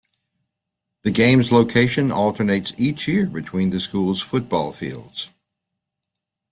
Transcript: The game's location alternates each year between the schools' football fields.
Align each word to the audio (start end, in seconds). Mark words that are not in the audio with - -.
The 1.03 1.11
game's 1.11 1.51
location 1.51 2.11
alternates 2.11 2.73
each 2.75 3.07
year 3.07 3.27
between 3.27 3.69
the 3.69 3.79
schools' 3.79 4.19
football 4.19 4.73
fields. 4.73 5.29